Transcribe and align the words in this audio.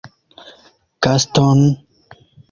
Gaston? 1.05 1.77